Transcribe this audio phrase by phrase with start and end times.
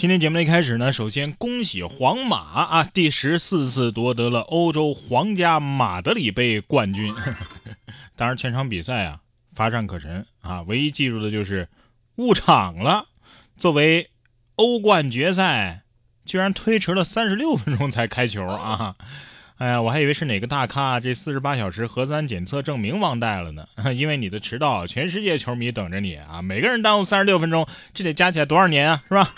[0.00, 7.14] 今天节目的一开始呢，首先恭喜皇马啊，第十四次夺得了欧洲皇家马德里杯冠军。
[8.16, 9.20] 当然，全场比赛啊
[9.54, 11.68] 乏善可陈啊，唯一记住的就是
[12.16, 13.08] 误场了。
[13.58, 14.08] 作为
[14.56, 15.82] 欧冠决赛，
[16.24, 18.96] 居然推迟了三十六 分钟才开球啊！
[19.58, 23.66] 哎呀，我还以为是哪个大咖这四十八小时核酸检测证明忘带了呢。
[23.94, 26.40] 因为你的迟到，全世界球迷等着你啊！
[26.40, 29.02] 每个人耽误三十六分钟，这得加起来多少年啊？
[29.06, 29.34] 是吧？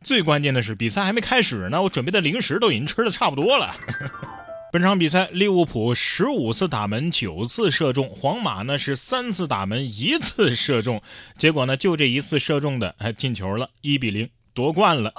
[0.00, 3.74] 最关键的是，比赛还没开始呢，我准备的零食都已经吃的差不多了。
[4.70, 11.02] 本场比赛，利物浦十五次打门九次射中，皇马呢是三次打门一次射中，
[11.38, 15.14] 结果呢就这一次射中的还进球了，一比零夺冠了。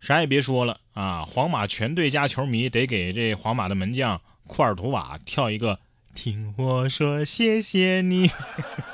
[0.00, 5.78] 啥也别说了啊，皇马全队加球迷得给这皇马的门将库尔图瓦跳一个，
[6.14, 8.30] 听我说谢谢你。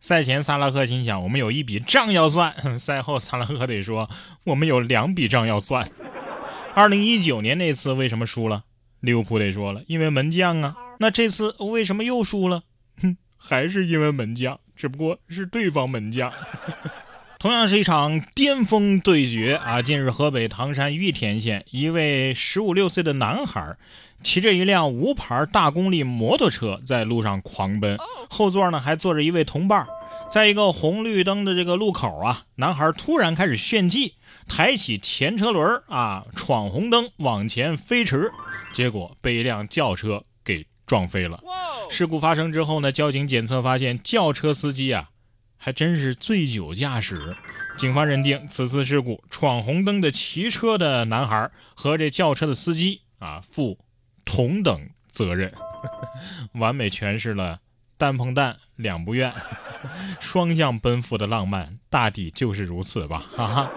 [0.00, 2.54] 赛前，萨拉赫心想：“我们有一笔账要算。
[2.78, 4.08] ”赛后，萨拉赫得说
[4.44, 5.90] ：“我们有两笔账要算。”
[6.74, 8.64] 二零一九年那次为什么输了？
[9.00, 10.76] 利物浦得说了，因为门将啊。
[11.00, 12.62] 那这次为什么又输了？
[13.02, 16.32] 哼，还是因为门将，只不过是对方门将。
[17.38, 19.80] 同样是一场巅峰对决啊！
[19.80, 23.76] 近日，河北唐山玉田县一位十五六岁的男孩。
[24.24, 27.96] 骑着一辆无牌大功率摩托车在路上狂奔，
[28.28, 29.86] 后座呢还坐着一位同伴。
[30.28, 34.14] 在一个红绿灯的这个路口啊，男孩突然开始炫技，
[34.48, 38.32] 抬起前车轮啊，闯红灯往前飞驰，
[38.72, 41.40] 结果被一辆轿车给撞飞了。
[41.88, 45.10] 事故发生之后呢，交警检测发现轿车司机啊
[45.58, 47.36] 还真是醉酒驾驶。
[47.76, 53.78] 警方认定此次事故，闯红灯的骑车的男孩和这轿车的司机啊负。
[54.30, 55.50] 同等责任，
[56.52, 57.60] 完美诠释了
[57.96, 59.32] “单碰蛋，两不愿”，
[60.20, 63.24] 双向奔赴的浪漫，大抵就是如此吧。
[63.34, 63.70] 哈哈，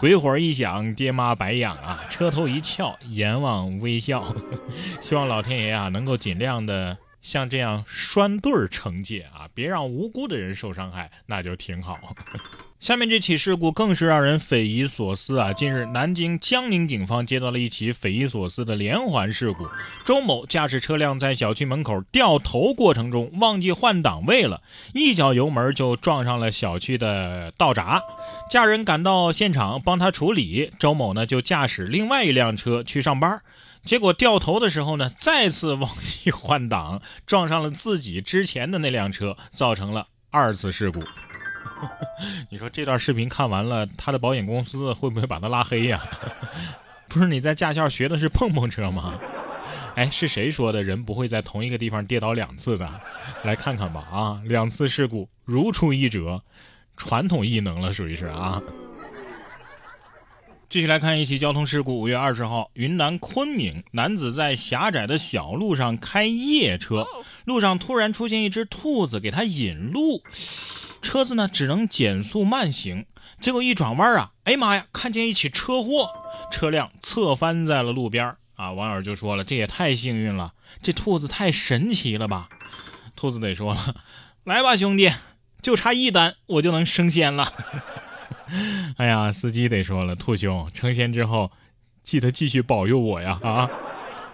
[0.00, 4.34] 鬼火一响，爹妈白养啊，车头一翘，阎王微笑。
[5.00, 11.98] 希望老天爷啊，能够尽量的像这样拴对儿惩戒啊，别让无辜的人受伤害，那就挺好。
[12.80, 15.52] 下面这起事故更是让人匪夷所思啊！
[15.52, 19.68] 近日，南京江宁警方接到了一起匪夷所思的连环事故。
[20.06, 24.62] 周某驾驶车辆在小区门口掉头过程中忘记换档位了，
[24.94, 28.00] 一脚油门就撞上了小区的道闸。
[28.48, 33.42] 家人赶到现场帮他处理，周某呢就驾驶另外一辆车去上班，
[33.84, 41.02] 结果掉头的时候呢再次忘记换挡， 撞上了自己之前的那辆车，造成了二次事故。
[42.50, 46.02] 你说这段视频看完了，他的保险公司会不会把他拉黑呀？
[47.08, 49.18] 不是你在驾校学的是碰碰车吗？
[49.94, 53.00] 哎，是谁说的人不会在同一个地方跌倒两次的？
[53.44, 56.42] 来看看吧，啊，两次事故如出一辙，
[56.96, 58.60] 传统异能了，属于是啊。
[60.68, 67.06] 继续来看一起交通事故，五月二十号，云南昆明男子在狭窄的小路上开夜车，
[67.46, 70.22] 路上突然出现一只兔子给他引路。
[71.00, 73.06] 车子呢只能减速慢行，
[73.40, 76.10] 结果一转弯啊，哎妈呀，看见一起车祸，
[76.52, 78.72] 车辆侧翻在了路边啊！
[78.72, 80.52] 网友就说了，这也太幸运了，
[80.82, 82.50] 这兔子太神奇了吧？
[83.16, 83.96] 兔子得说了，
[84.44, 85.10] 来吧兄弟，
[85.62, 87.54] 就差一单我就能升仙了。
[88.96, 91.50] 哎呀，司机得说了，兔兄成仙之后
[92.02, 93.70] 记得继续保佑我呀啊！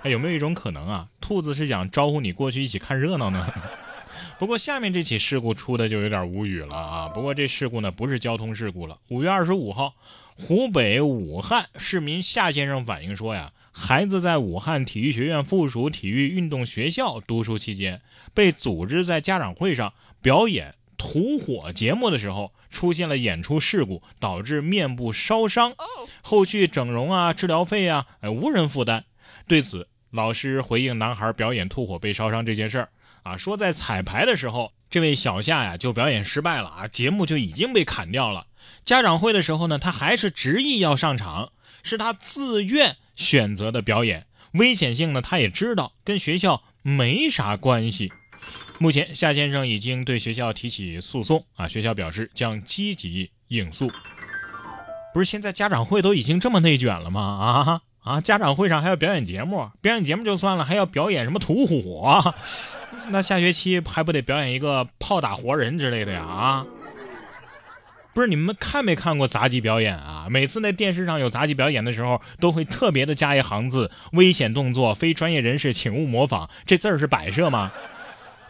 [0.05, 3.51] 有没有一种可能啊，兔子是想招呼你过去一起看热闹呢？
[4.39, 7.09] 不过下面这起事故出的就有点无语了啊！
[7.09, 8.99] 不过这事故呢不是交通事故了。
[9.09, 9.95] 五月二十五号，
[10.37, 18.01] 湖北武汉市民夏先生反映说呀，孩子在武汉体育学院附属体育运动学校读书期间，
[18.35, 20.75] 被组织在家长会上表演
[21.05, 25.75] 吐火节目的时候，出现了演出事故，导致面部烧伤，
[26.23, 29.05] 后续整容啊、治疗费啊，哎无人负担。
[29.47, 32.89] 对此，老师回应男孩表演吐火被烧伤这件事儿。
[33.23, 38.47] 啊，说在彩排的时候，这位小夏呀就表演失败了啊，节目就已经被砍掉了。
[38.83, 41.53] 家长会的时候呢，他还是执意要上场，
[41.83, 48.11] 是他自愿选择的表演，危险性呢他也知道，跟学校没啥关系。
[48.79, 53.91] 目前夏先生已经对学校提起诉讼啊，学校表示将积极应诉。
[55.13, 57.21] 不是现在家长会都已经这么内卷了吗？
[57.21, 57.81] 啊？
[58.03, 58.21] 啊！
[58.21, 62.35] 家长会上还要表演节目，表演节目就算了，还要表演什么吐火？
[63.09, 66.23] 那下学期还不得表演一个炮打活人之类的呀？
[66.23, 66.67] 啊，
[68.13, 70.27] 不是你们看没看过杂技表演啊？
[70.29, 76.51] 每次那电视上有杂技表演的时候，都会特别的加一行字：危险动作，非专业人士请勿模仿。
[76.67, 77.73] 这字儿是摆设吗？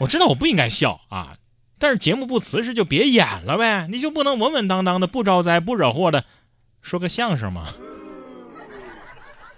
[0.05, 1.39] 我知道我不应该笑啊，
[1.79, 6.27] 但是节目不辞实就别演了呗，你就不能稳稳当当的不招灾不惹祸的
[6.83, 7.67] 说个相声吗？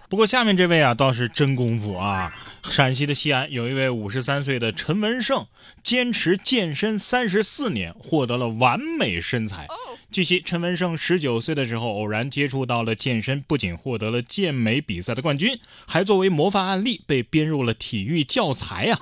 [0.08, 2.32] 不过下面这位啊倒是真功夫啊！
[2.62, 5.46] 陕西的西安有一位五十三岁的陈文胜，
[5.82, 9.66] 坚持健身三十四年，获得了完美身材。
[10.12, 15.58] 据悉，陈文胜十九岁的时候偶然接触到了健身，不仅获得了健美比赛的冠军，
[15.88, 19.00] 还作为模范案例被编入了体育教材啊！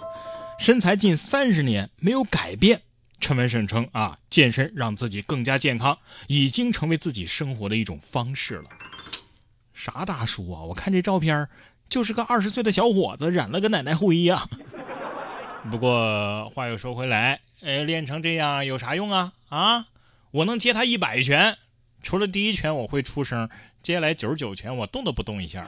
[0.59, 2.83] 身材近三十年没有改变，
[3.21, 5.99] 陈文胜称啊，健身让自己更加健康，
[6.29, 8.65] 已经成为自己生活的一种方式了。
[9.75, 10.63] 啥大叔啊！
[10.63, 11.49] 我看这照片
[11.89, 14.49] 就是个二十岁的小伙子，染了个奶奶灰呀。
[15.71, 19.33] 不过话又说回来，哎，练成这样有啥用啊？
[19.49, 19.89] 啊，
[20.31, 21.57] 我能接他一百拳，
[22.05, 23.49] 除了第一拳我会出声，
[23.83, 25.67] 接下来九十九拳我动都不动一下。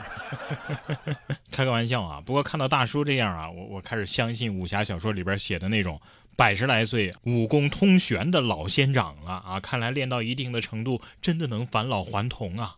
[1.50, 2.20] 开个玩笑啊！
[2.20, 5.98] 不过看到大叔这样啊，我我开始相信武侠小说里边写的那种
[6.36, 9.58] 百十来岁武功通玄的老仙长了啊！
[9.58, 12.76] 看来练到一定的程度，真的能返老还童啊！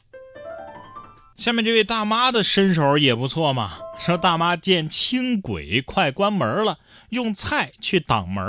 [1.36, 3.78] 下面这位大妈的身手也不错嘛。
[3.98, 6.78] 说大妈见轻轨快关门了，
[7.10, 8.44] 用菜去挡门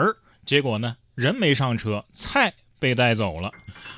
[0.46, 3.52] 结果呢，人没上车，菜被带走了。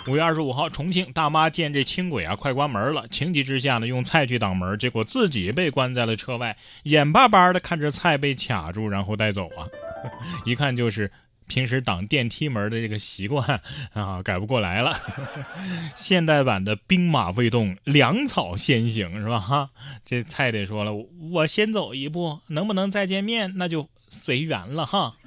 [0.08, 9.68] 五月二十五号，重庆大妈见这轻轨啊快关门了，情急之下呢，用菜去挡门，结果自己被关在了车外，眼巴巴的看着菜被卡住，然后带走啊，
[10.46, 11.12] 一看就是。
[11.48, 13.60] 平时挡电梯门的这个习惯
[13.92, 14.96] 啊，改不过来了。
[15.98, 19.38] 现代版的兵马未动，粮草先行，是吧？
[19.38, 19.70] 哈，
[20.06, 20.94] 这菜得说了，
[21.30, 25.18] 我先走一步，能不能再见面，那就随缘了哈。